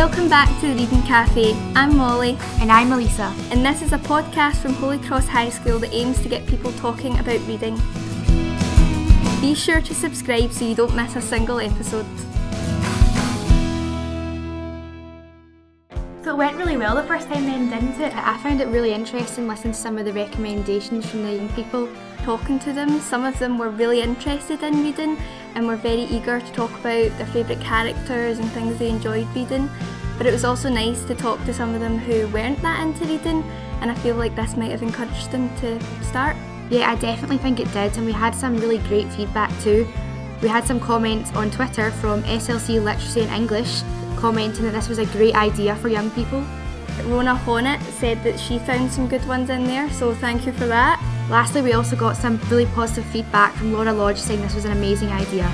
Welcome 0.00 0.30
back 0.30 0.48
to 0.60 0.68
the 0.68 0.74
Reading 0.76 1.02
Cafe. 1.02 1.52
I'm 1.76 1.94
Molly. 1.94 2.38
And 2.62 2.72
I'm 2.72 2.88
Melissa. 2.88 3.34
And 3.50 3.62
this 3.62 3.82
is 3.82 3.92
a 3.92 3.98
podcast 3.98 4.56
from 4.56 4.72
Holy 4.72 4.98
Cross 4.98 5.28
High 5.28 5.50
School 5.50 5.78
that 5.78 5.92
aims 5.92 6.22
to 6.22 6.28
get 6.30 6.46
people 6.46 6.72
talking 6.72 7.18
about 7.18 7.38
reading. 7.46 7.76
Be 9.42 9.54
sure 9.54 9.82
to 9.82 9.94
subscribe 9.94 10.52
so 10.52 10.64
you 10.64 10.74
don't 10.74 10.96
miss 10.96 11.16
a 11.16 11.20
single 11.20 11.60
episode. 11.60 12.06
So 16.30 16.36
it 16.36 16.38
went 16.38 16.58
really 16.58 16.76
well 16.76 16.94
the 16.94 17.02
first 17.02 17.26
time 17.28 17.44
then, 17.44 17.68
didn't 17.68 18.00
it? 18.00 18.14
I 18.16 18.38
found 18.38 18.60
it 18.60 18.68
really 18.68 18.92
interesting 18.92 19.48
listening 19.48 19.72
to 19.72 19.78
some 19.80 19.98
of 19.98 20.04
the 20.04 20.12
recommendations 20.12 21.04
from 21.10 21.24
the 21.24 21.32
young 21.34 21.48
people. 21.54 21.88
Talking 22.22 22.60
to 22.60 22.72
them, 22.72 23.00
some 23.00 23.24
of 23.24 23.36
them 23.40 23.58
were 23.58 23.68
really 23.68 24.00
interested 24.00 24.62
in 24.62 24.80
reading 24.80 25.18
and 25.56 25.66
were 25.66 25.74
very 25.74 26.02
eager 26.02 26.38
to 26.38 26.52
talk 26.52 26.70
about 26.70 27.10
their 27.18 27.26
favourite 27.26 27.60
characters 27.60 28.38
and 28.38 28.48
things 28.52 28.78
they 28.78 28.90
enjoyed 28.90 29.26
reading. 29.34 29.68
But 30.18 30.28
it 30.28 30.32
was 30.32 30.44
also 30.44 30.68
nice 30.68 31.02
to 31.06 31.16
talk 31.16 31.44
to 31.46 31.52
some 31.52 31.74
of 31.74 31.80
them 31.80 31.98
who 31.98 32.28
weren't 32.28 32.62
that 32.62 32.78
into 32.78 33.06
reading, 33.06 33.42
and 33.80 33.90
I 33.90 33.96
feel 33.96 34.14
like 34.14 34.36
this 34.36 34.56
might 34.56 34.70
have 34.70 34.82
encouraged 34.82 35.32
them 35.32 35.52
to 35.56 35.80
start. 36.04 36.36
Yeah, 36.70 36.92
I 36.92 36.94
definitely 36.94 37.38
think 37.38 37.58
it 37.58 37.72
did, 37.72 37.96
and 37.96 38.06
we 38.06 38.12
had 38.12 38.36
some 38.36 38.56
really 38.58 38.78
great 38.78 39.08
feedback 39.14 39.50
too. 39.62 39.84
We 40.42 40.48
had 40.48 40.64
some 40.64 40.78
comments 40.78 41.32
on 41.32 41.50
Twitter 41.50 41.90
from 41.90 42.22
SLC 42.22 42.80
Literacy 42.80 43.22
and 43.22 43.32
English 43.32 43.82
commenting 44.20 44.64
that 44.64 44.72
this 44.72 44.88
was 44.88 44.98
a 44.98 45.06
great 45.06 45.34
idea 45.34 45.74
for 45.76 45.88
young 45.88 46.10
people. 46.10 46.44
Rona 47.04 47.34
Honnet 47.34 47.80
said 47.82 48.22
that 48.24 48.38
she 48.38 48.58
found 48.58 48.90
some 48.90 49.08
good 49.08 49.26
ones 49.26 49.50
in 49.50 49.64
there, 49.64 49.88
so 49.90 50.14
thank 50.14 50.46
you 50.46 50.52
for 50.52 50.66
that. 50.66 51.00
Lastly, 51.30 51.62
we 51.62 51.72
also 51.72 51.96
got 51.96 52.16
some 52.16 52.38
really 52.50 52.66
positive 52.66 53.04
feedback 53.06 53.54
from 53.54 53.72
Laura 53.72 53.92
Lodge 53.92 54.18
saying 54.18 54.42
this 54.42 54.54
was 54.54 54.64
an 54.64 54.72
amazing 54.72 55.08
idea. 55.10 55.50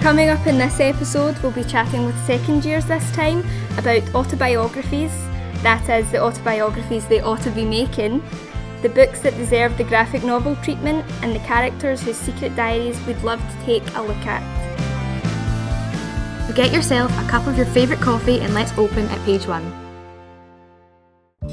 Coming 0.00 0.30
up 0.30 0.46
in 0.46 0.58
this 0.58 0.80
episode, 0.80 1.38
we'll 1.42 1.52
be 1.52 1.62
chatting 1.62 2.06
with 2.06 2.18
second 2.26 2.64
years 2.64 2.86
this 2.86 3.10
time 3.12 3.44
about 3.76 4.02
autobiographies, 4.14 5.12
that 5.62 5.88
is, 5.90 6.10
the 6.10 6.22
autobiographies 6.22 7.06
they 7.06 7.20
ought 7.20 7.42
to 7.42 7.50
be 7.50 7.64
making, 7.64 8.22
the 8.80 8.88
books 8.88 9.20
that 9.20 9.36
deserve 9.36 9.76
the 9.76 9.84
graphic 9.84 10.24
novel 10.24 10.56
treatment, 10.56 11.04
and 11.22 11.34
the 11.34 11.40
characters 11.40 12.00
whose 12.02 12.16
secret 12.16 12.56
diaries 12.56 12.98
we'd 13.06 13.22
love 13.22 13.40
to 13.40 13.64
take 13.66 13.84
a 13.94 14.02
look 14.02 14.26
at. 14.26 14.59
So 16.50 16.56
get 16.56 16.72
yourself 16.72 17.12
a 17.12 17.28
cup 17.28 17.46
of 17.46 17.56
your 17.56 17.66
favourite 17.66 18.02
coffee 18.02 18.40
and 18.40 18.52
let's 18.54 18.76
open 18.76 19.06
at 19.06 19.24
page 19.24 19.46
one. 19.46 19.62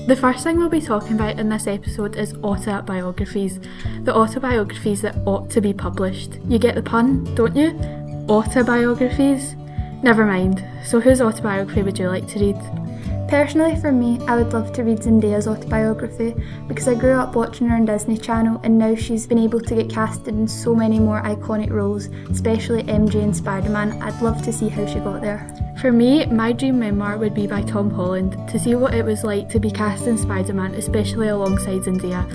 The 0.07 0.15
first 0.15 0.43
thing 0.43 0.57
we'll 0.57 0.69
be 0.69 0.81
talking 0.81 1.13
about 1.13 1.39
in 1.39 1.49
this 1.49 1.67
episode 1.67 2.15
is 2.15 2.33
autobiographies, 2.43 3.59
the 4.05 4.15
autobiographies 4.15 5.03
that 5.03 5.15
ought 5.27 5.51
to 5.51 5.61
be 5.61 5.71
published. 5.71 6.39
You 6.47 6.57
get 6.57 6.73
the 6.73 6.81
pun, 6.81 7.31
don't 7.35 7.55
you? 7.55 7.79
Autobiographies? 8.27 9.55
Never 10.01 10.25
mind. 10.25 10.65
So, 10.83 10.99
whose 10.99 11.21
autobiography 11.21 11.83
would 11.83 11.99
you 11.99 12.09
like 12.09 12.27
to 12.29 12.39
read? 12.39 12.96
Personally, 13.27 13.75
for 13.75 13.91
me, 13.91 14.19
I 14.25 14.37
would 14.37 14.53
love 14.53 14.71
to 14.73 14.83
read 14.83 14.99
Zendaya's 14.99 15.49
autobiography 15.49 16.33
because 16.69 16.87
I 16.87 16.95
grew 16.95 17.11
up 17.11 17.35
watching 17.35 17.67
her 17.67 17.75
on 17.75 17.83
Disney 17.83 18.17
Channel 18.17 18.61
and 18.63 18.77
now 18.77 18.95
she's 18.95 19.27
been 19.27 19.37
able 19.37 19.59
to 19.59 19.75
get 19.75 19.89
casted 19.89 20.29
in 20.29 20.47
so 20.47 20.73
many 20.73 20.97
more 20.97 21.21
iconic 21.21 21.69
roles, 21.69 22.05
especially 22.31 22.83
MJ 22.83 23.21
and 23.21 23.35
Spider 23.35 23.69
Man. 23.69 24.01
I'd 24.01 24.21
love 24.21 24.41
to 24.43 24.53
see 24.53 24.69
how 24.69 24.85
she 24.85 24.99
got 24.99 25.21
there. 25.21 25.53
For 25.81 25.91
me, 25.91 26.25
my 26.27 26.53
dream 26.53 26.79
memoir 26.79 27.17
would 27.17 27.33
be 27.33 27.47
by 27.47 27.63
Tom 27.63 27.91
Holland 27.91 28.47
to 28.47 28.57
see 28.57 28.75
what 28.75 28.93
it 28.93 29.03
was 29.03 29.25
like 29.25 29.49
to 29.49 29.59
be 29.59 29.71
cast 29.71 30.07
in 30.07 30.17
Spider 30.17 30.53
Man, 30.53 30.73
especially 30.75 31.27
alongside 31.27 31.81
Zendaya. 31.81 32.25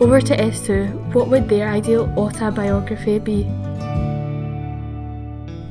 Over 0.00 0.20
to 0.20 0.36
S2, 0.36 1.14
what 1.14 1.28
would 1.28 1.48
their 1.48 1.68
ideal 1.68 2.12
autobiography 2.18 3.20
be? 3.20 3.46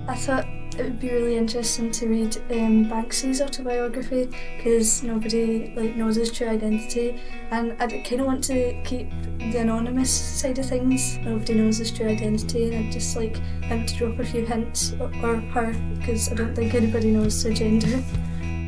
I 0.07 0.15
thought 0.15 0.47
it 0.79 0.83
would 0.83 0.99
be 0.99 1.09
really 1.09 1.35
interesting 1.35 1.91
to 1.91 2.07
read 2.07 2.37
um, 2.51 2.85
Banksy's 2.89 3.41
autobiography 3.41 4.29
because 4.57 5.03
nobody 5.03 5.73
like 5.75 5.95
knows 5.95 6.15
his 6.15 6.31
true 6.31 6.47
identity, 6.47 7.19
and 7.51 7.75
I 7.81 7.87
kind 7.87 8.21
of 8.21 8.27
want 8.27 8.43
to 8.45 8.81
keep 8.83 9.09
the 9.37 9.57
anonymous 9.57 10.11
side 10.11 10.57
of 10.57 10.65
things. 10.65 11.17
Nobody 11.17 11.55
knows 11.55 11.77
his 11.77 11.91
true 11.91 12.07
identity, 12.07 12.73
and 12.73 12.87
I'd 12.87 12.91
just 12.93 13.15
like 13.15 13.37
him 13.37 13.85
to 13.85 13.95
drop 13.95 14.19
a 14.19 14.25
few 14.25 14.45
hints 14.45 14.93
or, 14.99 15.11
or 15.21 15.35
her 15.35 15.73
because 15.97 16.31
I 16.31 16.35
don't 16.35 16.55
think 16.55 16.73
anybody 16.73 17.11
knows 17.11 17.43
their 17.43 17.53
gender. 17.53 18.01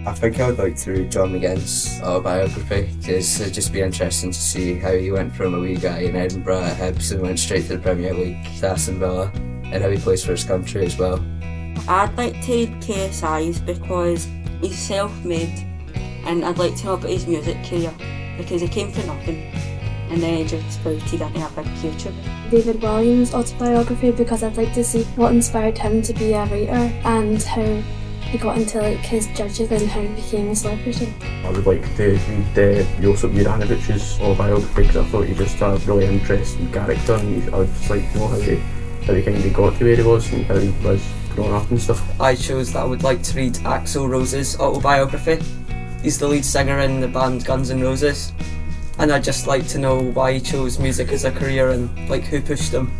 I 0.04 0.14
think 0.14 0.40
I 0.40 0.48
would 0.48 0.58
like 0.58 0.76
to 0.78 0.92
read 0.94 1.12
John 1.12 1.32
McGinn's 1.32 2.02
autobiography 2.02 2.90
because 2.98 3.40
it'd 3.40 3.54
just 3.54 3.72
be 3.72 3.82
interesting 3.82 4.32
to 4.32 4.40
see 4.40 4.74
how 4.74 4.94
he 4.94 5.12
went 5.12 5.34
from 5.36 5.54
a 5.54 5.60
wee 5.60 5.76
guy 5.76 6.00
in 6.00 6.16
Edinburgh 6.16 6.64
at 6.64 6.78
Hibs 6.78 7.12
and 7.12 7.22
went 7.22 7.38
straight 7.38 7.68
to 7.68 7.78
the 7.78 7.80
Premier 7.80 8.14
League 8.14 8.44
to 8.60 8.68
Aston 8.68 8.98
Villa 8.98 9.32
and 9.36 9.82
how 9.82 9.90
he 9.90 9.98
plays 9.98 10.26
for 10.26 10.32
his 10.32 10.44
country 10.44 10.86
as 10.86 10.98
well. 10.98 11.24
I'd 11.88 12.16
like 12.18 12.40
to 12.46 12.52
read 12.52 12.70
KSI's 12.82 13.60
because 13.60 14.28
he's 14.62 14.78
self-made 14.78 15.68
and 16.26 16.46
I'd 16.46 16.58
like 16.58 16.76
to 16.78 16.86
know 16.86 16.94
about 16.94 17.10
his 17.10 17.26
music 17.28 17.58
career 17.66 17.94
because 18.38 18.62
he 18.62 18.68
came 18.68 18.92
from 18.92 19.08
nothing 19.08 19.52
and 20.12 20.22
then 20.22 20.38
he 20.38 20.46
just 20.46 20.80
sprouted 20.80 21.22
into 21.22 21.24
a 21.24 21.50
big 21.56 21.66
YouTuber. 21.66 22.52
David 22.52 22.82
Walliams' 22.82 23.34
autobiography 23.34 24.12
because 24.12 24.44
I'd 24.44 24.58
like 24.58 24.74
to 24.74 24.84
see 24.84 25.04
what 25.16 25.34
inspired 25.34 25.78
him 25.78 26.02
to 26.02 26.14
be 26.14 26.34
a 26.34 26.46
writer 26.46 26.92
and 27.06 27.42
how 27.42 27.82
he 28.30 28.38
got 28.38 28.58
into 28.58 28.82
like 28.82 29.00
his 29.00 29.28
judges 29.28 29.72
and 29.72 29.88
how 29.90 30.02
he 30.02 30.08
became 30.10 30.50
a 30.50 30.56
celebrity. 30.56 31.14
I 31.44 31.50
would 31.50 31.66
like 31.66 31.84
to 31.96 32.12
read 32.12 32.60
uh, 32.60 33.02
Josip 33.02 33.32
Juranović's 33.32 34.20
autobiography 34.20 34.84
because 34.84 34.98
I 34.98 35.04
thought 35.06 35.28
he 35.28 35.34
just 35.34 35.56
had 35.56 35.74
a 35.74 35.78
really 35.86 36.06
interesting 36.06 36.72
character 36.72 37.14
and 37.14 37.54
I 37.54 37.60
would 37.60 37.68
just 37.68 37.90
like 37.90 38.12
to 38.12 38.20
know 38.20 38.28
how 38.28 38.40
he, 38.40 38.56
how 39.06 39.14
he 39.14 39.24
kind 39.24 39.44
of 39.44 39.54
got 39.54 39.78
to 39.78 39.84
where 39.84 39.96
he 39.96 40.04
was 40.04 40.32
and 40.32 40.46
how 40.46 40.58
he 40.58 40.70
was 40.86 41.02
growing 41.36 41.54
up 41.54 41.70
and 41.70 41.82
stuff. 41.82 42.02
I 42.20 42.36
chose 42.36 42.74
that 42.74 42.84
I 42.84 42.86
would 42.86 43.04
like 43.04 43.24
to 43.24 43.38
read 43.38 43.54
Axl 43.56 44.10
Rose's 44.10 44.60
autobiography. 44.60 45.40
He's 46.02 46.18
the 46.18 46.28
lead 46.28 46.46
singer 46.46 46.80
in 46.80 47.00
the 47.00 47.08
band 47.08 47.46
Guns 47.46 47.70
N' 47.70 47.82
Roses. 47.82 48.34
And 48.98 49.12
I'd 49.12 49.24
just 49.24 49.48
like 49.48 49.68
to 49.70 49.80
know 49.80 50.02
why 50.12 50.34
he 50.34 50.40
chose 50.40 50.80
music 50.80 51.10
as 51.10 51.26
a 51.26 51.32
career 51.32 51.72
and 51.72 52.10
like 52.10 52.24
who 52.24 52.42
pushed 52.42 52.74
him 52.74 52.92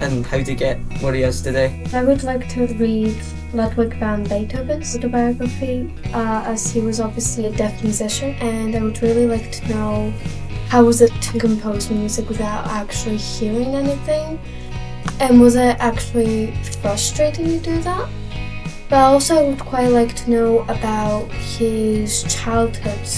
and 0.00 0.26
how 0.26 0.42
to 0.42 0.54
get 0.54 0.78
where 1.00 1.14
he 1.14 1.22
is 1.22 1.40
today. 1.40 1.84
I 1.92 2.04
would 2.04 2.22
like 2.22 2.48
to 2.50 2.66
read 2.74 3.16
Ludwig 3.52 3.94
van 3.98 4.24
Beethoven's 4.24 4.94
autobiography 4.96 5.92
uh, 6.12 6.42
as 6.46 6.70
he 6.70 6.80
was 6.80 7.00
obviously 7.00 7.46
a 7.46 7.56
deaf 7.56 7.82
musician 7.82 8.34
and 8.40 8.76
I 8.76 8.82
would 8.82 9.00
really 9.02 9.26
like 9.26 9.50
to 9.52 9.68
know 9.68 10.12
how 10.68 10.84
was 10.84 11.00
it 11.00 11.12
to 11.22 11.38
compose 11.38 11.88
music 11.90 12.28
without 12.28 12.66
actually 12.66 13.16
hearing 13.16 13.74
anything 13.74 14.38
and 15.20 15.40
was 15.40 15.56
it 15.56 15.76
actually 15.78 16.54
frustrating 16.80 17.46
to 17.46 17.58
do 17.58 17.80
that? 17.82 18.08
But 18.88 18.98
I 18.98 19.02
also 19.02 19.48
would 19.48 19.58
quite 19.58 19.88
like 19.88 20.14
to 20.16 20.30
know 20.30 20.58
about 20.68 21.30
his 21.32 22.22
childhood. 22.32 23.08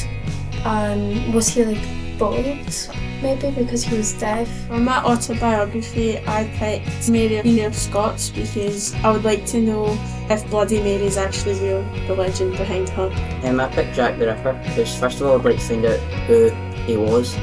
Um, 0.65 1.33
was 1.33 1.49
he 1.49 1.65
like 1.65 2.19
bullied? 2.19 2.75
Maybe 3.23 3.51
because 3.51 3.85
he 3.85 3.97
was 3.97 4.13
deaf. 4.15 4.49
For 4.69 4.79
my 4.79 5.03
autobiography, 5.03 6.19
I 6.27 6.45
picked 6.57 7.09
Mary 7.11 7.41
Queen 7.41 7.65
of 7.65 7.75
Scots 7.75 8.31
because 8.31 8.95
I 8.97 9.11
would 9.11 9.25
like 9.25 9.45
to 9.47 9.61
know 9.61 9.99
if 10.31 10.49
Bloody 10.51 10.81
Mary 10.81 11.05
is 11.05 11.17
actually 11.17 11.61
real, 11.61 11.83
the 12.07 12.15
legend 12.15 12.53
behind 12.57 12.89
her. 12.91 13.11
Um, 13.45 13.61
I 13.61 13.69
picked 13.69 13.95
Jack 13.95 14.19
the 14.19 14.27
Ripper 14.27 14.55
because 14.65 14.97
first 14.99 15.21
of 15.21 15.27
all 15.27 15.39
I'd 15.39 15.45
like 15.45 15.57
to 15.57 15.63
find 15.63 15.85
out 15.85 15.99
who 16.27 16.51
he 16.87 16.97
was 16.97 17.37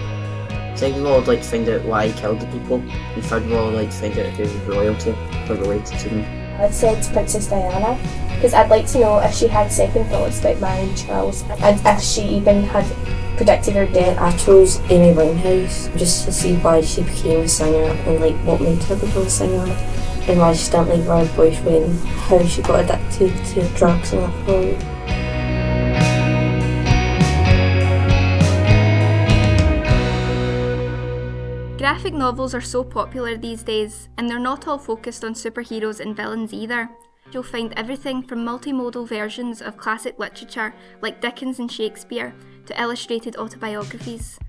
Second 0.75 1.00
of 1.02 1.06
all, 1.06 1.22
I'd 1.22 1.28
like 1.28 1.41
to 1.41 1.47
find 1.47 1.69
out 1.69 1.86
why 1.86 2.08
he 2.08 2.19
killed 2.19 2.41
the 2.41 2.47
people. 2.47 2.80
And 2.80 3.24
third 3.24 3.44
of 3.44 3.53
all, 3.53 3.69
I'd 3.69 3.75
like 3.75 3.90
to 3.91 3.96
find 3.96 4.19
out 4.19 4.25
who 4.34 4.72
royalty 4.72 5.12
were 5.47 5.56
related 5.56 5.97
to 6.00 6.09
them. 6.09 6.62
I'd 6.62 6.74
say 6.74 6.96
it's 6.96 7.08
Princess 7.08 7.47
Diana, 7.47 7.97
because 8.36 8.53
I'd 8.53 8.69
like 8.69 8.85
to 8.88 9.00
know 9.00 9.19
if 9.19 9.34
she 9.34 9.47
had 9.47 9.72
second 9.72 10.06
thoughts 10.06 10.40
about 10.40 10.59
marrying 10.59 10.96
Charles, 10.96 11.44
and 11.44 11.80
if 11.85 12.02
she 12.02 12.24
even 12.24 12.64
had 12.64 12.85
predicted 13.38 13.75
her 13.75 13.85
death. 13.85 14.18
I 14.18 14.35
chose 14.38 14.80
Amy 14.90 15.14
Winehouse 15.14 15.96
just 15.97 16.25
to 16.25 16.31
see 16.31 16.56
why 16.58 16.81
she 16.81 17.03
became 17.03 17.41
a 17.41 17.47
singer 17.47 17.91
and 18.08 18.22
like 18.22 18.35
what 18.46 18.62
made 18.62 18.82
her 18.84 18.96
become 18.96 19.23
a 19.23 19.29
singer 19.29 19.66
and 20.28 20.40
why 20.40 20.53
she 20.53 20.72
didn't 20.72 20.90
leave 20.90 21.05
her 21.05 21.29
boyfriend, 21.35 22.00
how 22.00 22.44
she 22.46 22.61
got 22.61 22.84
addicted 22.85 23.46
to 23.46 23.67
drugs 23.78 24.14
and 24.14 24.23
alcohol. 24.23 24.95
Graphic 31.85 32.16
novels 32.16 32.55
are 32.55 32.61
so 32.61 32.84
popular 32.84 33.37
these 33.37 33.61
days, 33.61 34.09
and 34.17 34.28
they're 34.28 34.40
not 34.40 34.67
all 34.67 34.79
focused 34.79 35.23
on 35.23 35.35
superheroes 35.35 35.99
and 35.99 36.17
villains 36.17 36.52
either. 36.52 36.90
You'll 37.32 37.43
find 37.43 37.72
everything 37.78 38.23
from 38.23 38.43
multimodal 38.43 39.08
versions 39.08 39.61
of 39.61 39.78
classic 39.78 40.17
literature 40.17 40.73
like 41.03 41.22
Dickens 41.22 41.59
and 41.59 41.72
Shakespeare 41.72 42.34
to 42.66 42.82
illustrated 42.82 43.37
autobiographies. 43.37 44.40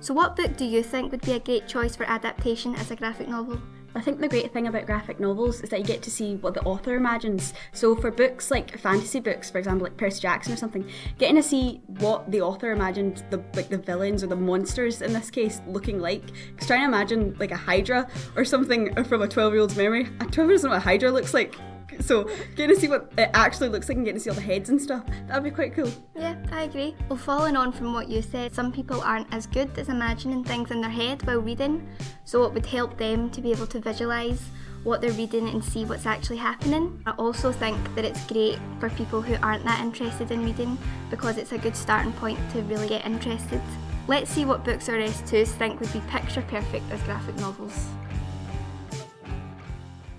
So, 0.00 0.14
what 0.14 0.36
book 0.36 0.56
do 0.56 0.64
you 0.64 0.82
think 0.82 1.12
would 1.12 1.20
be 1.20 1.32
a 1.32 1.38
great 1.38 1.68
choice 1.68 1.94
for 1.94 2.04
adaptation 2.04 2.74
as 2.76 2.90
a 2.90 2.96
graphic 2.96 3.28
novel? 3.28 3.60
I 3.96 4.02
think 4.02 4.20
the 4.20 4.28
great 4.28 4.52
thing 4.52 4.66
about 4.66 4.84
graphic 4.84 5.18
novels 5.18 5.62
is 5.62 5.70
that 5.70 5.80
you 5.80 5.86
get 5.86 6.02
to 6.02 6.10
see 6.10 6.36
what 6.36 6.52
the 6.52 6.62
author 6.64 6.96
imagines. 6.96 7.54
So 7.72 7.96
for 7.96 8.10
books 8.10 8.50
like 8.50 8.78
fantasy 8.78 9.20
books, 9.20 9.50
for 9.50 9.56
example, 9.56 9.84
like 9.84 9.96
Percy 9.96 10.20
Jackson 10.20 10.52
or 10.52 10.56
something, 10.56 10.86
getting 11.16 11.36
to 11.36 11.42
see 11.42 11.80
what 11.86 12.30
the 12.30 12.42
author 12.42 12.72
imagined 12.72 13.24
the 13.30 13.42
like 13.54 13.70
the 13.70 13.78
villains 13.78 14.22
or 14.22 14.26
the 14.26 14.36
monsters 14.36 15.00
in 15.00 15.14
this 15.14 15.30
case 15.30 15.62
looking 15.66 15.98
like. 15.98 16.26
Because 16.26 16.66
trying 16.66 16.80
to 16.80 16.88
imagine 16.88 17.36
like 17.38 17.52
a 17.52 17.56
Hydra 17.56 18.06
or 18.36 18.44
something 18.44 19.02
from 19.04 19.22
a 19.22 19.28
twelve 19.28 19.54
year 19.54 19.62
old's 19.62 19.76
memory, 19.76 20.02
a 20.20 20.26
twelve 20.26 20.36
year 20.36 20.42
old 20.42 20.50
doesn't 20.50 20.70
know 20.70 20.76
what 20.76 20.82
a 20.82 20.84
Hydra 20.84 21.10
looks 21.10 21.32
like 21.32 21.54
So 22.06 22.30
getting 22.54 22.74
to 22.74 22.80
see 22.80 22.88
what 22.88 23.12
it 23.18 23.30
actually 23.34 23.68
looks 23.68 23.88
like 23.88 23.96
and 23.96 24.04
getting 24.04 24.20
to 24.20 24.24
see 24.24 24.30
all 24.30 24.36
the 24.36 24.42
heads 24.42 24.68
and 24.68 24.80
stuff, 24.80 25.04
that'd 25.26 25.42
be 25.42 25.50
quite 25.50 25.74
cool. 25.74 25.90
Yeah, 26.14 26.36
I 26.52 26.62
agree. 26.62 26.94
Well, 27.08 27.18
following 27.18 27.56
on 27.56 27.72
from 27.72 27.92
what 27.92 28.08
you 28.08 28.22
said, 28.22 28.54
some 28.54 28.70
people 28.70 29.00
aren't 29.00 29.32
as 29.34 29.46
good 29.46 29.76
as 29.78 29.88
imagining 29.88 30.44
things 30.44 30.70
in 30.70 30.80
their 30.80 30.90
head 30.90 31.26
while 31.26 31.40
reading, 31.40 31.88
so 32.24 32.44
it 32.44 32.52
would 32.52 32.66
help 32.66 32.96
them 32.96 33.28
to 33.30 33.40
be 33.40 33.50
able 33.50 33.66
to 33.68 33.80
visualise 33.80 34.50
what 34.84 35.00
they're 35.00 35.10
reading 35.12 35.48
and 35.48 35.64
see 35.64 35.84
what's 35.84 36.06
actually 36.06 36.36
happening. 36.36 37.02
I 37.06 37.10
also 37.12 37.50
think 37.50 37.76
that 37.96 38.04
it's 38.04 38.24
great 38.26 38.58
for 38.78 38.88
people 38.90 39.20
who 39.20 39.34
aren't 39.42 39.64
that 39.64 39.80
interested 39.80 40.30
in 40.30 40.44
reading 40.44 40.78
because 41.10 41.38
it's 41.38 41.50
a 41.50 41.58
good 41.58 41.74
starting 41.74 42.12
point 42.12 42.38
to 42.52 42.62
really 42.62 42.88
get 42.88 43.04
interested. 43.04 43.60
Let's 44.06 44.30
see 44.30 44.44
what 44.44 44.64
books 44.64 44.88
our 44.88 44.96
S2s 44.96 45.48
think 45.48 45.80
would 45.80 45.92
be 45.92 46.00
picture 46.08 46.42
perfect 46.42 46.88
as 46.92 47.02
graphic 47.02 47.34
novels. 47.36 47.88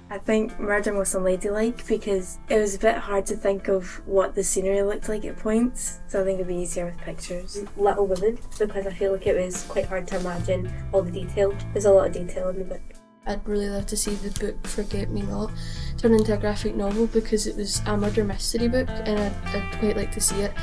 I 0.10 0.18
think 0.18 0.58
Murder 0.58 0.94
Most 0.94 1.16
Unladylike 1.16 1.86
because 1.86 2.40
it 2.50 2.58
was 2.58 2.76
a 2.76 2.80
bit 2.80 2.96
hard 2.96 3.26
to 3.26 3.36
think 3.36 3.68
of 3.68 4.02
what 4.08 4.36
the 4.36 4.44
scenery 4.44 4.82
looked 4.82 5.10
like 5.10 5.26
at 5.26 5.38
points, 5.38 6.00
so 6.08 6.22
I 6.22 6.24
think 6.24 6.36
it'd 6.36 6.48
be 6.48 6.56
easier 6.56 6.86
with 6.86 6.98
pictures. 7.00 7.66
Little 7.76 8.08
Women 8.08 8.40
because 8.58 8.88
I 8.88 8.94
feel 8.94 9.12
like 9.12 9.28
it 9.28 9.36
was 9.36 9.64
quite 9.64 9.86
hard 9.86 10.08
to 10.08 10.20
imagine 10.20 10.72
all 10.94 11.02
the 11.02 11.12
detail. 11.12 11.54
There's 11.74 11.86
a 11.86 11.92
lot 11.92 12.08
of 12.08 12.14
detail 12.14 12.50
in 12.50 12.60
the 12.60 12.66
book. 12.66 12.97
I'd 13.28 13.46
really 13.48 13.70
love 13.70 13.86
to 13.88 13.98
see 13.98 14.16
the 14.16 14.32
book 14.40 14.66
Forget 14.66 15.10
Me 15.10 15.22
Not 15.22 15.52
turn 15.98 16.14
into 16.14 16.34
a 16.34 16.38
graphic 16.38 16.76
novel 16.76 17.08
because 17.08 17.46
it 17.46 17.58
was 17.58 17.82
a 17.86 17.98
murder 17.98 18.24
mystery 18.24 18.68
book 18.68 18.88
and 18.90 19.20
I'd, 19.20 19.56
I'd 19.56 19.80
quite 19.80 19.98
like 19.98 20.12
to 20.14 20.22
see 20.22 20.42
it 20.42 20.54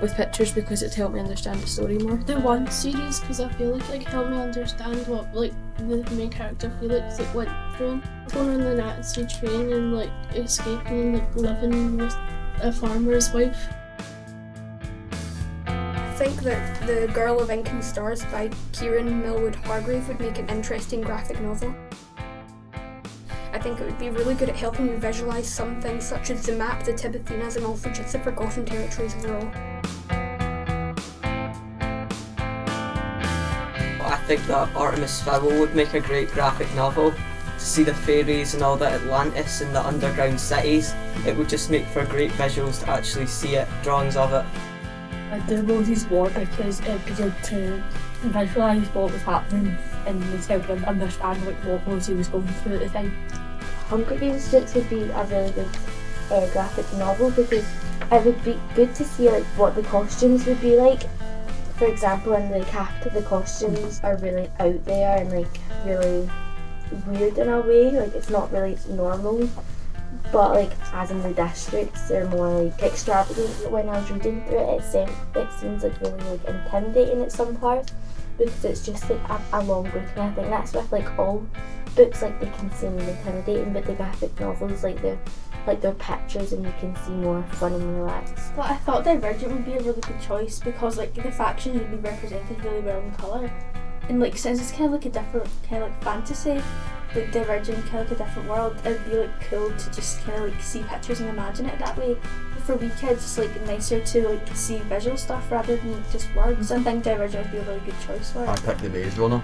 with 0.00 0.14
pictures 0.14 0.52
because 0.52 0.82
it'd 0.82 0.94
help 0.94 1.12
me 1.12 1.20
understand 1.20 1.60
the 1.60 1.66
story 1.66 1.98
more. 1.98 2.16
The 2.16 2.40
Once 2.40 2.74
series 2.74 3.20
because 3.20 3.40
I 3.40 3.52
feel 3.52 3.76
like 3.76 4.02
it 4.02 4.08
helped 4.08 4.30
me 4.30 4.38
understand 4.38 5.06
what 5.06 5.34
like 5.34 5.52
the 5.76 6.08
main 6.12 6.30
character 6.30 6.72
Felix 6.80 7.18
like 7.18 7.34
went 7.34 7.50
through. 7.76 8.00
Going 8.32 8.50
on 8.50 8.60
the 8.60 8.74
Nazi 8.74 9.26
train 9.26 9.72
and 9.72 9.94
like 9.94 10.10
escaping 10.34 11.16
and 11.16 11.36
like 11.36 11.36
living 11.36 11.98
with 11.98 12.16
a 12.62 12.72
farmer's 12.72 13.32
wife. 13.32 13.68
I 15.66 16.16
think 16.16 16.42
that 16.42 16.86
The 16.86 17.12
Girl 17.12 17.40
of 17.40 17.50
Ink 17.50 17.70
and 17.70 17.84
Stars 17.84 18.24
by 18.26 18.48
Kiran 18.72 19.20
Millwood 19.20 19.56
Hargrave 19.56 20.06
would 20.06 20.20
make 20.20 20.38
an 20.38 20.48
interesting 20.48 21.00
graphic 21.00 21.40
novel. 21.40 21.74
I 23.64 23.66
think 23.68 23.80
it 23.80 23.86
would 23.86 23.98
be 23.98 24.10
really 24.10 24.34
good 24.34 24.50
at 24.50 24.56
helping 24.56 24.88
you 24.88 24.98
visualise 24.98 25.48
some 25.48 25.80
things 25.80 26.06
such 26.06 26.28
as 26.28 26.44
the 26.44 26.52
map, 26.52 26.84
the 26.84 26.92
Tibathenas, 26.92 27.56
and 27.56 27.64
also 27.64 27.88
just 27.88 28.12
the 28.12 28.18
Forgotten 28.18 28.66
Territories 28.66 29.14
overall. 29.14 29.50
I 34.02 34.22
think 34.26 34.46
that 34.48 34.68
Artemis 34.76 35.22
Fowl 35.22 35.48
would 35.48 35.74
make 35.74 35.94
a 35.94 36.00
great 36.00 36.30
graphic 36.32 36.68
novel. 36.74 37.12
To 37.12 37.58
see 37.58 37.84
the 37.84 37.94
fairies 37.94 38.52
and 38.52 38.62
all 38.62 38.76
the 38.76 38.88
Atlantis 38.88 39.62
and 39.62 39.74
the 39.74 39.80
underground 39.80 40.38
cities, 40.38 40.94
it 41.26 41.34
would 41.34 41.48
just 41.48 41.70
make 41.70 41.86
for 41.86 42.04
great 42.04 42.32
visuals 42.32 42.84
to 42.84 42.90
actually 42.90 43.24
see 43.24 43.54
it, 43.54 43.66
drawings 43.82 44.14
of 44.14 44.34
it. 44.34 44.44
I'd 45.32 45.46
do 45.46 45.62
Moses 45.62 46.04
War 46.10 46.28
because 46.28 46.80
it'd 46.80 47.02
be 47.06 47.12
good 47.12 47.34
to 47.44 47.82
visualise 48.24 48.86
what 48.88 49.10
was 49.10 49.22
happening 49.22 49.74
and 50.06 50.22
it's 50.34 50.48
helping 50.48 50.76
them 50.76 50.84
understand 50.84 51.44
like, 51.46 51.56
what 51.64 51.86
Moses 51.86 52.16
was 52.16 52.28
going 52.28 52.46
through 52.46 52.74
at 52.74 52.80
the 52.80 52.88
time. 52.90 53.16
Hunger 53.88 54.16
Games 54.16 54.50
books 54.50 54.74
would 54.74 54.88
be 54.88 55.02
a 55.02 55.24
really 55.26 55.50
good 55.52 55.68
uh, 56.30 56.46
graphic 56.52 56.90
novel 56.94 57.30
because 57.30 57.64
it 58.10 58.24
would 58.24 58.44
be 58.44 58.58
good 58.74 58.94
to 58.94 59.04
see 59.04 59.30
like 59.30 59.44
what 59.56 59.74
the 59.74 59.82
costumes 59.82 60.46
would 60.46 60.60
be 60.60 60.76
like. 60.76 61.02
For 61.76 61.86
example, 61.86 62.34
in 62.34 62.50
the 62.50 62.64
Capitol, 62.66 63.20
the 63.20 63.26
costumes 63.26 64.00
are 64.04 64.16
really 64.18 64.48
out 64.60 64.84
there 64.84 65.18
and 65.18 65.30
like 65.32 65.60
really 65.84 66.28
weird 67.06 67.38
in 67.38 67.48
a 67.48 67.60
way. 67.60 67.90
Like 67.90 68.14
it's 68.14 68.30
not 68.30 68.52
really 68.52 68.78
normal. 68.90 69.48
But 70.32 70.52
like 70.52 70.72
as 70.92 71.10
in 71.10 71.20
the 71.22 71.32
districts, 71.32 72.08
they're 72.08 72.28
more 72.28 72.48
like 72.48 72.80
extravagant. 72.82 73.70
When 73.70 73.88
I 73.88 73.98
was 73.98 74.10
reading 74.10 74.44
through 74.46 74.58
it, 74.58 74.94
it 74.94 75.08
it 75.34 75.52
seems 75.52 75.82
like 75.82 76.00
really 76.00 76.22
like 76.24 76.44
intimidating 76.44 77.22
at 77.22 77.32
some 77.32 77.56
parts 77.56 77.92
because 78.38 78.64
it's 78.64 78.86
just 78.86 79.10
like 79.10 79.20
a, 79.28 79.40
a 79.52 79.64
long 79.64 79.84
book, 79.84 80.02
and 80.16 80.22
I 80.22 80.30
think 80.32 80.48
that's 80.48 80.72
with 80.72 80.90
like 80.92 81.18
all 81.18 81.46
books 81.94 82.22
like 82.22 82.38
they 82.40 82.50
can 82.50 82.70
seem 82.72 82.98
intimidating, 82.98 83.72
but 83.72 83.84
the 83.84 83.94
graphic 83.94 84.38
novels 84.40 84.82
like 84.82 85.00
they're 85.02 85.18
like 85.66 85.80
they're 85.80 85.92
pictures 85.92 86.52
and 86.52 86.64
you 86.64 86.72
can 86.78 86.94
see 86.96 87.12
more 87.12 87.42
fun 87.52 87.72
and 87.72 87.96
relaxed. 87.96 88.54
But 88.54 88.70
I 88.70 88.76
thought 88.76 89.04
Divergent 89.04 89.52
would 89.52 89.64
be 89.64 89.72
a 89.74 89.80
really 89.80 90.00
good 90.00 90.20
choice 90.20 90.60
because 90.60 90.98
like 90.98 91.14
the 91.14 91.30
factions 91.30 91.78
would 91.78 91.90
be 91.90 91.96
represented 91.96 92.62
really 92.64 92.80
well 92.80 93.00
in 93.00 93.12
colour. 93.12 93.50
And 94.08 94.20
like 94.20 94.36
since 94.36 94.60
it's 94.60 94.72
kind 94.72 94.86
of 94.86 94.92
like 94.92 95.06
a 95.06 95.10
different 95.10 95.48
kind 95.68 95.82
of 95.82 95.90
like 95.90 96.04
fantasy, 96.04 96.62
like 97.14 97.32
Divergent 97.32 97.86
kind 97.86 98.02
of 98.02 98.10
like 98.10 98.20
a 98.20 98.24
different 98.24 98.48
world, 98.48 98.76
it'd 98.84 99.04
be 99.06 99.16
like 99.16 99.40
cool 99.48 99.70
to 99.70 99.90
just 99.90 100.22
kind 100.24 100.44
of 100.44 100.50
like 100.50 100.60
see 100.60 100.82
pictures 100.82 101.20
and 101.20 101.30
imagine 101.30 101.66
it 101.66 101.78
that 101.78 101.96
way. 101.96 102.16
For 102.64 102.76
wee 102.76 102.90
kids, 102.98 103.22
it's 103.22 103.38
like 103.38 103.66
nicer 103.66 104.02
to 104.04 104.28
like 104.28 104.48
see 104.54 104.78
visual 104.80 105.16
stuff 105.16 105.50
rather 105.50 105.76
than 105.76 106.02
just 106.12 106.34
words. 106.34 106.70
Mm-hmm. 106.70 106.80
I 106.80 106.92
think 106.92 107.04
Divergent 107.04 107.44
would 107.44 107.52
be 107.52 107.58
a 107.58 107.62
really 107.62 107.80
good 107.80 108.00
choice 108.06 108.32
for 108.32 108.44
it. 108.44 108.48
I 108.48 108.56
picked 108.56 108.82
the 108.82 108.90
Maze 108.90 109.18
Runner 109.18 109.40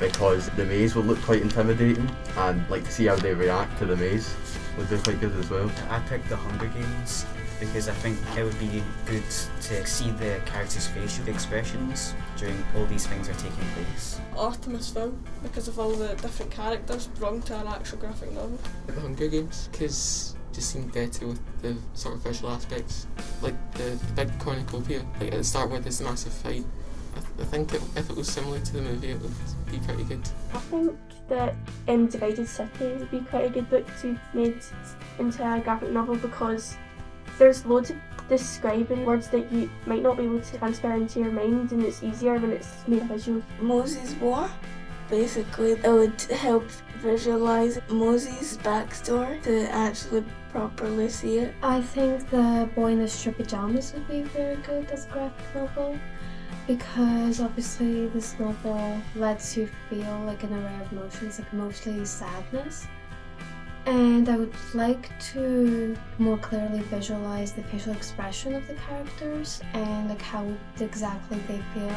because 0.00 0.48
the 0.50 0.64
maze 0.64 0.96
would 0.96 1.06
look 1.06 1.20
quite 1.22 1.42
intimidating 1.42 2.10
and 2.38 2.68
like 2.70 2.82
to 2.84 2.90
see 2.90 3.06
how 3.06 3.16
they 3.16 3.34
react 3.34 3.78
to 3.78 3.86
the 3.86 3.96
maze 3.96 4.34
would 4.76 4.88
be 4.88 4.96
quite 4.98 5.20
good 5.20 5.36
as 5.36 5.50
well. 5.50 5.70
I 5.90 6.00
picked 6.00 6.28
the 6.28 6.36
Hunger 6.36 6.66
Games 6.68 7.26
because 7.60 7.88
I 7.88 7.92
think 7.92 8.18
it 8.36 8.42
would 8.42 8.58
be 8.58 8.82
good 9.04 9.22
to 9.62 9.86
see 9.86 10.10
the 10.12 10.40
characters' 10.46 10.86
facial 10.86 11.28
expressions 11.28 12.14
during 12.38 12.56
all 12.74 12.86
these 12.86 13.06
things 13.06 13.28
are 13.28 13.34
taking 13.34 13.68
place. 13.74 14.18
Artemis 14.36 14.88
Fowl 14.90 15.12
because 15.42 15.68
of 15.68 15.78
all 15.78 15.92
the 15.92 16.08
different 16.16 16.50
characters 16.50 17.06
brought 17.06 17.44
to 17.46 17.60
an 17.60 17.66
actual 17.66 17.98
graphic 17.98 18.32
novel. 18.32 18.58
The 18.86 19.00
Hunger 19.00 19.28
Games 19.28 19.68
because 19.70 20.34
just 20.52 20.72
seemed 20.72 20.92
better 20.92 21.26
with 21.26 21.62
the 21.62 21.76
sort 21.94 22.16
of 22.16 22.22
visual 22.22 22.50
aspects, 22.50 23.06
like 23.42 23.54
the, 23.74 23.82
the 23.82 24.12
big 24.16 24.38
cornucopia. 24.40 25.04
Like 25.20 25.32
at 25.32 25.38
the 25.38 25.44
start 25.44 25.70
with 25.70 25.84
this 25.84 26.00
massive 26.00 26.32
fight, 26.32 26.64
I, 27.16 27.20
th- 27.20 27.32
I 27.40 27.44
think 27.44 27.74
it, 27.74 27.82
if 27.96 28.10
it 28.10 28.16
was 28.16 28.28
similar 28.28 28.60
to 28.60 28.72
the 28.72 28.82
movie, 28.82 29.10
it 29.10 29.20
would 29.20 29.32
be 29.70 29.78
pretty 29.78 30.04
good. 30.04 30.20
I 30.54 30.58
think 30.58 30.96
that 31.28 31.54
um, 31.88 32.06
Divided 32.06 32.46
City 32.48 32.94
would 32.94 33.10
be 33.10 33.20
quite 33.20 33.46
a 33.46 33.50
good 33.50 33.68
book 33.70 33.86
to 34.00 34.18
made 34.34 34.60
into 35.18 35.54
a 35.54 35.60
graphic 35.60 35.90
novel 35.90 36.16
because 36.16 36.76
there's 37.38 37.64
loads 37.64 37.90
of 37.90 37.96
describing 38.28 39.04
words 39.04 39.28
that 39.28 39.50
you 39.50 39.70
might 39.86 40.02
not 40.02 40.16
be 40.16 40.24
able 40.24 40.40
to 40.40 40.58
transfer 40.58 40.92
into 40.92 41.20
your 41.20 41.32
mind 41.32 41.72
and 41.72 41.82
it's 41.82 42.02
easier 42.02 42.38
when 42.38 42.52
it's 42.52 42.86
made 42.86 43.02
visual. 43.04 43.42
Moses 43.60 44.14
War. 44.16 44.48
Basically, 45.08 45.72
it 45.72 45.88
would 45.88 46.22
help 46.22 46.64
visualize 46.98 47.80
Moses' 47.88 48.56
backstory 48.58 49.42
to 49.42 49.68
actually 49.72 50.24
properly 50.52 51.08
see 51.08 51.38
it. 51.38 51.54
I 51.62 51.80
think 51.80 52.30
the 52.30 52.68
boy 52.76 52.92
in 52.92 53.00
the 53.00 53.08
striped 53.08 53.38
pajamas 53.38 53.92
would 53.92 54.06
be 54.06 54.22
very 54.22 54.56
good 54.56 54.88
as 54.92 55.06
a 55.06 55.08
graphic 55.08 55.54
novel 55.54 55.98
because 56.76 57.40
obviously 57.40 58.06
this 58.10 58.38
novel 58.38 58.96
lets 59.16 59.56
you 59.56 59.68
feel 59.88 60.22
like 60.24 60.44
an 60.44 60.52
array 60.52 60.80
of 60.80 60.92
emotions, 60.92 61.40
like 61.40 61.52
mostly 61.52 62.04
sadness. 62.04 62.86
And 63.86 64.28
I 64.28 64.36
would 64.36 64.54
like 64.72 65.08
to 65.32 65.96
more 66.18 66.38
clearly 66.38 66.78
visualize 66.82 67.50
the 67.50 67.64
facial 67.64 67.92
expression 67.92 68.54
of 68.54 68.68
the 68.68 68.74
characters 68.74 69.60
and 69.74 70.08
like 70.08 70.22
how 70.22 70.46
exactly 70.78 71.40
they 71.48 71.60
feel. 71.74 71.96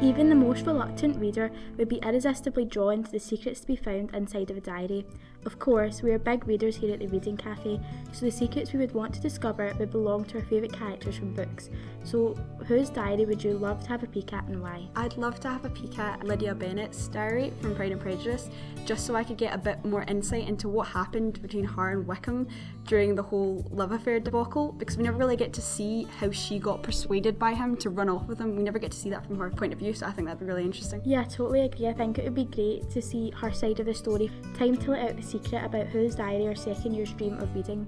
Even 0.00 0.28
the 0.28 0.36
most 0.36 0.64
reluctant 0.64 1.18
reader 1.18 1.50
would 1.76 1.88
be 1.88 1.96
irresistibly 1.96 2.64
drawn 2.64 3.02
to 3.02 3.10
the 3.10 3.18
secrets 3.18 3.58
to 3.60 3.66
be 3.66 3.74
found 3.74 4.14
inside 4.14 4.52
of 4.52 4.56
a 4.56 4.60
diary. 4.60 5.04
Of 5.46 5.58
course, 5.58 6.02
we 6.02 6.10
are 6.12 6.18
big 6.18 6.46
readers 6.46 6.76
here 6.76 6.94
at 6.94 7.00
the 7.00 7.06
Reading 7.06 7.36
Cafe, 7.36 7.78
so 8.12 8.24
the 8.24 8.32
secrets 8.32 8.72
we 8.72 8.78
would 8.78 8.94
want 8.94 9.12
to 9.14 9.20
discover 9.20 9.74
would 9.78 9.90
belong 9.90 10.24
to 10.26 10.38
our 10.38 10.44
favourite 10.44 10.72
characters 10.72 11.16
from 11.16 11.34
books. 11.34 11.68
So, 12.02 12.34
whose 12.66 12.88
diary 12.88 13.24
would 13.24 13.42
you 13.42 13.52
love 13.52 13.82
to 13.82 13.88
have 13.88 14.02
a 14.02 14.06
peek 14.06 14.32
at 14.32 14.44
and 14.44 14.62
why? 14.62 14.88
I'd 14.96 15.16
love 15.16 15.40
to 15.40 15.48
have 15.48 15.64
a 15.64 15.70
peek 15.70 15.98
at 15.98 16.24
Lydia 16.24 16.54
Bennet's 16.54 17.08
diary 17.08 17.52
from 17.60 17.74
Pride 17.74 17.92
and 17.92 18.00
Prejudice, 18.00 18.48
just 18.86 19.06
so 19.06 19.14
I 19.14 19.24
could 19.24 19.36
get 19.36 19.54
a 19.54 19.58
bit 19.58 19.84
more 19.84 20.02
insight 20.04 20.48
into 20.48 20.68
what 20.68 20.88
happened 20.88 21.40
between 21.42 21.64
her 21.64 21.90
and 21.90 22.06
Wickham 22.06 22.46
during 22.86 23.14
the 23.14 23.22
whole 23.22 23.66
love 23.70 23.92
affair 23.92 24.20
debacle, 24.20 24.72
because 24.72 24.96
we 24.96 25.04
never 25.04 25.18
really 25.18 25.36
get 25.36 25.52
to 25.54 25.62
see 25.62 26.06
how 26.18 26.30
she 26.30 26.58
got 26.58 26.82
persuaded 26.82 27.38
by 27.38 27.54
him 27.54 27.76
to 27.78 27.90
run 27.90 28.08
off 28.08 28.26
with 28.26 28.38
him. 28.38 28.56
We 28.56 28.62
never 28.62 28.78
get 28.78 28.92
to 28.92 28.98
see 28.98 29.10
that 29.10 29.26
from 29.26 29.38
her 29.38 29.50
point 29.50 29.72
of 29.72 29.78
view, 29.78 29.92
so 29.92 30.06
I 30.06 30.12
think 30.12 30.26
that'd 30.26 30.40
be 30.40 30.46
really 30.46 30.64
interesting. 30.64 31.02
Yeah, 31.04 31.20
I 31.20 31.24
totally 31.24 31.62
agree. 31.62 31.88
I 31.88 31.92
think 31.92 32.18
it 32.18 32.24
would 32.24 32.34
be 32.34 32.44
great 32.44 32.90
to 32.90 33.02
see 33.02 33.30
her 33.30 33.52
side 33.52 33.80
of 33.80 33.86
the 33.86 33.94
story. 33.94 34.30
Time 34.58 34.76
to 34.78 34.90
let 34.90 35.10
out 35.10 35.16
the 35.16 35.22
secret 35.34 35.64
about 35.64 35.86
whose 35.86 36.14
diary 36.14 36.46
or 36.46 36.54
second 36.54 36.94
year's 36.94 37.12
dream 37.12 37.34
of 37.38 37.54
reading. 37.54 37.86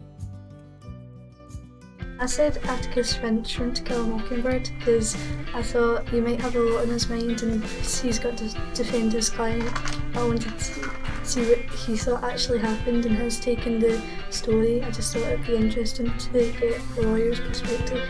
I 2.18 2.26
said 2.26 2.56
Atticus 2.64 3.14
Finch 3.14 3.56
from 3.56 3.74
To 3.74 3.82
Kill 3.82 4.04
a 4.04 4.06
Mockingbird 4.06 4.70
because 4.78 5.14
I 5.54 5.62
thought 5.62 6.08
he 6.08 6.18
might 6.18 6.40
have 6.40 6.56
a 6.56 6.60
lot 6.60 6.82
on 6.82 6.88
his 6.88 7.08
mind 7.08 7.42
and 7.42 7.62
he's 7.62 8.18
got 8.18 8.38
to 8.38 8.48
defend 8.74 9.12
his 9.12 9.28
client. 9.28 9.70
I 10.16 10.26
wanted 10.26 10.58
to 10.58 10.90
see 11.24 11.44
what 11.44 11.58
he 11.58 11.96
thought 11.96 12.24
actually 12.24 12.58
happened 12.58 13.04
and 13.04 13.16
has 13.16 13.38
taken 13.38 13.78
the 13.78 14.00
story. 14.30 14.82
I 14.82 14.90
just 14.90 15.12
thought 15.12 15.24
it'd 15.24 15.46
be 15.46 15.56
interesting 15.56 16.10
to 16.16 16.52
get 16.52 16.80
the 16.96 17.02
lawyer's 17.02 17.38
perspective. 17.38 18.02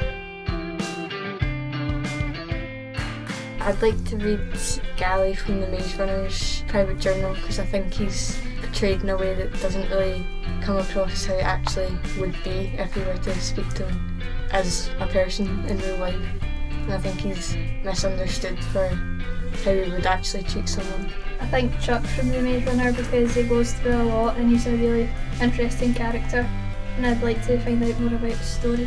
I'd 3.61 3.83
like 3.83 4.05
to 4.05 4.17
read 4.19 4.41
Gally 4.97 5.35
from 5.35 5.61
the 5.61 5.67
Maze 5.67 5.97
Runner's 5.97 6.63
private 6.69 7.01
journal 7.01 7.35
because 7.35 7.59
I 7.59 7.67
think 7.67 7.93
he's 7.93 8.39
portrayed 8.77 9.01
in 9.01 9.09
a 9.09 9.17
way 9.17 9.35
that 9.35 9.51
doesn't 9.63 9.89
really 9.89 10.23
come 10.61 10.77
across 10.77 11.25
how 11.25 11.35
he 11.35 11.41
actually 11.41 11.97
would 12.19 12.37
be 12.45 12.71
if 12.77 12.93
he 12.93 13.01
were 13.01 13.17
to 13.17 13.41
speak 13.41 13.67
to 13.71 13.89
him 13.89 14.21
as 14.51 14.91
a 15.01 15.07
person 15.07 15.47
in 15.65 15.79
real 15.79 15.97
life. 15.97 16.21
And 16.83 16.93
I 16.93 16.99
think 16.99 17.19
he's 17.19 17.57
misunderstood 17.83 18.63
for 18.65 18.87
how 19.65 19.73
he 19.73 19.91
would 19.91 20.05
actually 20.05 20.43
treat 20.43 20.69
someone. 20.69 21.11
I 21.41 21.47
think 21.47 21.81
Chuck 21.81 22.05
should 22.05 22.31
be 22.31 22.39
Maze 22.39 22.67
Runner 22.67 22.93
because 22.93 23.35
he 23.35 23.45
goes 23.45 23.73
through 23.73 23.97
a 23.97 24.05
lot 24.05 24.37
and 24.37 24.51
he's 24.51 24.67
a 24.67 24.77
really 24.77 25.09
interesting 25.41 25.95
character 25.95 26.47
and 26.99 27.07
I'd 27.07 27.23
like 27.23 27.43
to 27.47 27.59
find 27.61 27.83
out 27.83 27.99
more 27.99 28.15
about 28.15 28.31
his 28.31 28.41
story. 28.41 28.87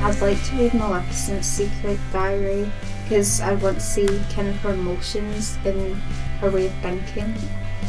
I'd 0.00 0.18
like 0.20 0.40
to 0.44 0.56
read 0.56 0.74
Maleficent's 0.74 1.48
Secret 1.48 1.98
Diary 2.12 2.70
because 3.04 3.40
I 3.40 3.54
want 3.54 3.76
to 3.76 3.84
see 3.84 4.06
kind 4.34 4.48
of 4.48 4.56
her 4.56 4.72
emotions 4.72 5.56
in 5.64 5.94
her 6.40 6.50
way 6.50 6.66
of 6.66 6.72
thinking, 6.82 7.34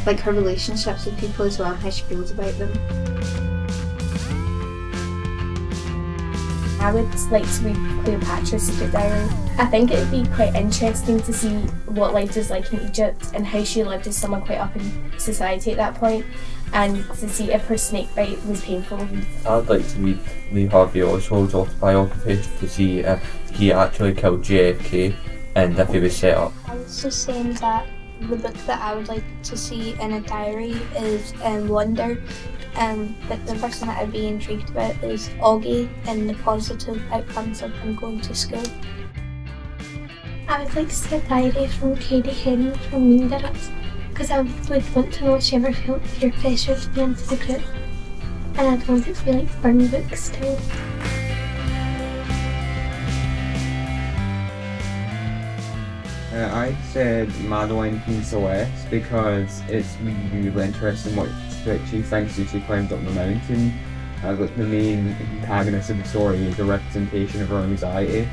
like 0.06 0.20
her 0.20 0.32
relationships 0.32 1.06
with 1.06 1.18
people 1.18 1.46
as 1.46 1.58
well, 1.58 1.72
and 1.72 1.82
how 1.82 1.90
she 1.90 2.04
feels 2.04 2.32
about 2.32 2.54
them. 2.58 2.72
I 6.82 6.92
would 6.94 7.16
like 7.32 7.50
to 7.52 7.62
read 7.64 8.06
Cleopatra's 8.06 8.62
Secret 8.62 8.92
Diary. 8.92 9.28
I 9.58 9.66
think 9.66 9.90
it 9.90 9.98
would 9.98 10.12
be 10.12 10.30
quite 10.36 10.54
interesting 10.54 11.20
to 11.22 11.34
see 11.34 11.56
what 11.88 12.14
life 12.14 12.36
was 12.36 12.52
like 12.52 12.72
in 12.72 12.82
Egypt 12.82 13.32
and 13.34 13.44
how 13.46 13.64
she 13.64 13.84
lived 13.84 14.06
as 14.06 14.16
someone 14.16 14.42
quite 14.42 14.60
up 14.60 14.76
in 14.76 15.12
society 15.18 15.72
at 15.72 15.78
that 15.78 15.96
point, 15.96 16.26
and 16.76 17.10
to 17.10 17.30
see 17.30 17.54
if 17.54 17.66
her 17.68 17.78
snake 17.78 18.14
bite 18.16 18.46
was 18.46 18.62
painful. 18.62 19.00
I'd 19.48 19.70
like 19.70 19.88
to 19.88 20.00
read 20.00 20.20
Lee 20.52 20.66
Harvey 20.66 21.04
Oswald's 21.04 21.56
autobiography 21.56 22.42
to 22.60 22.68
see 22.68 23.00
if 23.00 23.50
he 23.52 23.72
actually 23.72 24.14
killed 24.14 24.42
JFK 24.42 25.16
and 25.56 25.80
if 25.80 25.90
he 25.90 26.00
was 26.00 26.16
set 26.16 26.38
up. 26.38 26.52
I 26.68 26.76
was 26.76 27.02
just 27.02 27.24
saying 27.24 27.54
that 27.54 27.88
the 28.20 28.36
book 28.36 28.54
that 28.68 28.82
I 28.82 28.94
would 28.94 29.08
like 29.08 29.24
to 29.44 29.56
see 29.56 29.94
in 30.02 30.14
a 30.14 30.22
diary 30.22 30.74
is 30.98 31.34
um, 31.44 31.70
Wonder. 31.70 32.22
Um, 32.76 33.16
but 33.30 33.46
the 33.46 33.56
person 33.56 33.88
that 33.88 34.00
I'd 34.00 34.12
be 34.12 34.28
intrigued 34.28 34.70
about 34.70 35.02
is 35.02 35.30
Augie 35.40 35.88
and 36.08 36.30
the 36.30 36.34
positive 36.34 37.02
outcomes 37.10 37.62
of 37.62 37.72
him 37.80 37.96
going 37.96 38.20
to 38.20 38.36
school. 38.36 38.64
I 40.50 40.62
would 40.62 40.76
like 40.76 40.90
to 40.90 40.96
see 40.96 41.16
a 41.16 41.22
diary 41.22 41.68
from 41.68 41.96
Cady 41.96 42.32
Heron 42.32 42.76
from 42.90 43.10
Mean 43.10 43.30
Girls 43.30 43.70
because 44.16 44.32
I 44.32 44.40
would 44.40 44.96
want 44.96 45.12
to 45.16 45.26
know 45.26 45.36
if 45.36 45.44
she 45.44 45.58
ever 45.58 45.74
felt 45.74 46.02
peer 46.06 46.32
pressure 46.32 46.80
to 46.80 46.90
be 46.92 47.02
into 47.02 47.28
the 47.28 47.36
group 47.36 47.62
and 48.58 48.60
I'd 48.60 48.88
want 48.88 49.06
it 49.10 49.14
to 49.14 49.26
be 49.26 49.34
like 49.34 49.62
burn 49.62 49.88
books 49.88 50.30
too. 50.30 50.58
Uh, 56.34 56.50
I 56.54 56.78
said 56.94 57.28
Madeline 57.42 58.00
from 58.00 58.24
Celeste 58.24 58.90
because 58.90 59.62
it's 59.68 59.98
really 60.00 60.64
interesting 60.64 61.18
what 61.18 61.28
she 61.90 62.02
thinks 62.02 62.40
as 62.40 62.50
she 62.50 62.62
climbs 62.62 62.94
up 62.94 63.04
the 63.04 63.12
mountain. 63.12 63.74
Uh, 64.24 64.34
like 64.36 64.56
the 64.56 64.64
main 64.64 65.10
antagonist 65.42 65.90
of 65.90 65.98
the 65.98 66.06
story 66.06 66.38
is 66.38 66.58
a 66.58 66.64
representation 66.64 67.42
of 67.42 67.50
her 67.50 67.58
anxiety 67.58 68.30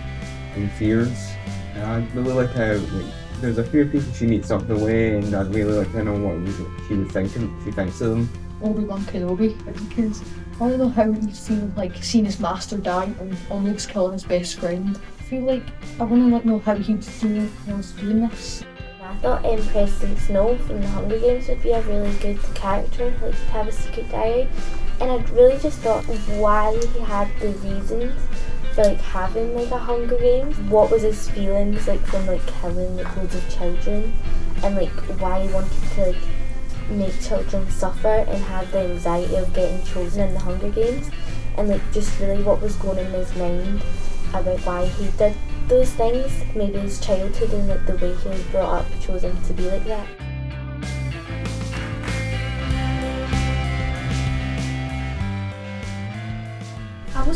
and 0.54 0.70
fears. 0.70 1.32
And 1.74 1.82
I 1.82 2.06
really 2.14 2.34
like 2.34 2.50
how 2.50 2.74
like, 2.74 3.12
there's 3.42 3.58
a 3.58 3.64
few 3.64 3.84
people 3.84 4.12
she 4.12 4.26
meets 4.26 4.52
up 4.52 4.66
the 4.68 4.76
way, 4.76 5.16
and 5.16 5.34
I'd 5.34 5.52
really 5.52 5.76
like 5.76 5.90
to 5.92 6.04
know 6.04 6.14
what 6.14 6.86
she 6.86 6.94
would 6.94 7.10
think 7.10 7.32
she 7.64 7.72
thinks 7.72 8.00
of 8.00 8.10
them. 8.10 8.30
Obi 8.62 8.84
Wan 8.84 9.00
Kenobi 9.02 9.58
because 9.90 10.22
I 10.60 10.68
don't 10.68 10.78
know 10.78 10.88
how 10.88 11.10
he's 11.10 11.36
seen 11.36 11.74
like 11.74 11.96
seen 11.96 12.24
his 12.24 12.38
master 12.38 12.78
die 12.78 13.12
and 13.18 13.36
almost 13.50 13.88
killing 13.88 14.12
his 14.12 14.22
best 14.22 14.60
friend. 14.60 14.96
I 15.18 15.22
feel 15.24 15.42
like 15.42 15.64
I 15.98 16.04
want 16.04 16.22
to 16.22 16.34
like 16.36 16.44
know 16.44 16.60
how 16.60 16.76
he'd 16.76 17.04
feel 17.04 17.48
whilst 17.66 17.98
doing 17.98 18.28
this. 18.28 18.64
I 19.02 19.16
thought 19.16 19.44
um, 19.44 19.58
President 19.66 20.18
Snow 20.20 20.56
from 20.58 20.80
the 20.80 20.86
Hunger 20.88 21.18
Games 21.18 21.48
would 21.48 21.62
be 21.62 21.72
a 21.72 21.82
really 21.82 22.16
good 22.18 22.40
character, 22.54 23.12
like 23.20 23.34
to 23.34 23.44
have 23.46 23.66
a 23.66 23.72
secret 23.72 24.08
diary. 24.10 24.48
And 25.00 25.10
I 25.10 25.16
really 25.32 25.58
just 25.58 25.80
thought 25.80 26.04
why 26.38 26.80
he 26.94 27.00
had 27.00 27.28
the 27.40 27.48
reasons 27.48 28.14
like 28.76 29.00
having 29.00 29.54
like 29.54 29.70
a 29.70 29.78
Hunger 29.78 30.18
Games. 30.18 30.58
What 30.70 30.90
was 30.90 31.02
his 31.02 31.28
feelings 31.30 31.86
like 31.86 32.00
from 32.06 32.26
like 32.26 32.46
killing 32.46 32.96
like 32.96 33.16
loads 33.16 33.34
of 33.34 33.48
children, 33.50 34.12
and 34.62 34.76
like 34.76 34.90
why 35.20 35.46
he 35.46 35.52
wanted 35.52 35.82
to 35.94 36.06
like 36.06 36.16
make 36.90 37.20
children 37.20 37.70
suffer 37.70 38.08
and 38.08 38.42
have 38.44 38.70
the 38.72 38.80
anxiety 38.80 39.36
of 39.36 39.54
getting 39.54 39.84
chosen 39.84 40.28
in 40.28 40.34
the 40.34 40.40
Hunger 40.40 40.70
Games, 40.70 41.10
and 41.56 41.68
like 41.68 41.92
just 41.92 42.18
really 42.20 42.42
what 42.42 42.60
was 42.60 42.76
going 42.76 42.98
in 42.98 43.12
his 43.12 43.34
mind 43.36 43.82
about 44.34 44.60
why 44.60 44.86
he 44.86 45.10
did 45.18 45.34
those 45.68 45.90
things. 45.92 46.42
Maybe 46.54 46.78
his 46.78 47.00
childhood 47.00 47.50
and 47.52 47.68
like 47.68 47.86
the 47.86 47.96
way 47.96 48.14
he 48.14 48.28
was 48.28 48.42
brought 48.44 48.80
up 48.80 48.86
chose 49.00 49.22
him 49.22 49.40
to 49.42 49.52
be 49.52 49.70
like 49.70 49.84
that. 49.84 50.06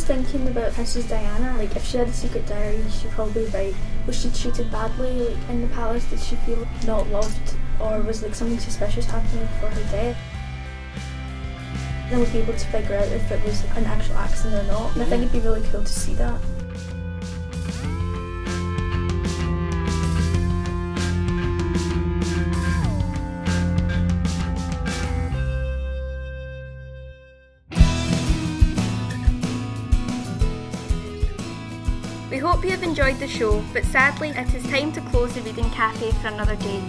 Thinking 0.07 0.47
about 0.47 0.73
Princess 0.73 1.09
Diana, 1.09 1.59
like 1.59 1.75
if 1.75 1.85
she 1.85 1.99
had 1.99 2.07
a 2.07 2.13
secret 2.13 2.47
diary, 2.47 2.81
she'd 2.91 3.11
probably 3.11 3.45
write, 3.47 3.75
was 4.07 4.17
she 4.21 4.31
treated 4.31 4.71
badly 4.71 5.11
like 5.11 5.49
in 5.49 5.63
the 5.63 5.69
palace? 5.75 6.05
Did 6.05 6.21
she 6.21 6.37
feel 6.37 6.65
not 6.87 7.09
loved? 7.09 7.57
Or 7.81 8.01
was 8.01 8.23
like 8.23 8.35
something 8.35 8.59
suspicious 8.61 9.05
happening 9.07 9.45
before 9.47 9.71
her 9.71 9.91
death? 9.91 10.17
Then 12.09 12.21
we'd 12.21 12.33
be 12.33 12.39
able 12.39 12.55
to 12.55 12.67
figure 12.67 12.95
out 12.95 13.09
if 13.09 13.31
it 13.33 13.45
was 13.45 13.65
an 13.77 13.85
actual 13.85 14.15
accident 14.17 14.69
or 14.69 14.73
not. 14.73 14.95
And 14.95 15.03
I 15.03 15.07
think 15.07 15.23
it'd 15.25 15.33
be 15.33 15.41
really 15.41 15.67
cool 15.71 15.83
to 15.83 15.93
see 15.93 16.15
that. 16.15 16.41
Enjoyed 32.97 33.21
the 33.21 33.29
show, 33.29 33.63
but 33.75 33.85
sadly 33.85 34.31
it 34.31 34.55
is 34.55 34.63
time 34.71 34.91
to 34.91 35.03
close 35.03 35.35
the 35.35 35.43
reading 35.43 35.69
cafe 35.69 36.11
for 36.13 36.29
another 36.29 36.57
day. 36.57 36.81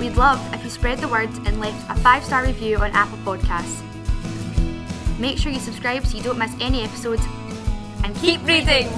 We'd 0.00 0.16
love 0.16 0.40
if 0.54 0.64
you 0.64 0.70
spread 0.70 0.96
the 1.00 1.08
word 1.08 1.28
and 1.44 1.60
left 1.60 1.90
a 1.90 1.94
five 1.96 2.24
star 2.24 2.42
review 2.42 2.78
on 2.78 2.90
Apple 2.92 3.18
Podcasts. 3.18 3.82
Make 5.18 5.36
sure 5.36 5.52
you 5.52 5.60
subscribe 5.60 6.06
so 6.06 6.16
you 6.16 6.22
don't 6.22 6.38
miss 6.38 6.54
any 6.58 6.84
episodes, 6.84 7.22
and 8.02 8.16
keep 8.16 8.42
reading! 8.46 8.88